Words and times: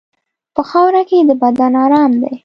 په 0.55 0.61
خاوره 0.69 1.01
کې 1.09 1.17
د 1.29 1.31
بدن 1.41 1.73
ارام 1.85 2.11
دی. 2.21 2.33